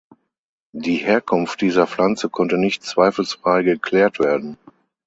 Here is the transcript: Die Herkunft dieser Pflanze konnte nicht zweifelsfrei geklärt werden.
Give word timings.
Die 0.73 0.95
Herkunft 0.95 1.61
dieser 1.61 1.85
Pflanze 1.85 2.27
konnte 2.27 2.57
nicht 2.57 2.81
zweifelsfrei 2.81 3.61
geklärt 3.61 4.17
werden. 4.17 4.57